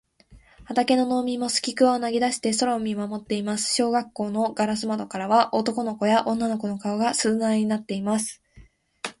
[0.65, 3.71] 畑の農民もすきくわを投げだして空を見まもっています。
[3.75, 8.41] 小学校のガラス窓からは、男の子や女の子の顔が、鈴なりになっています。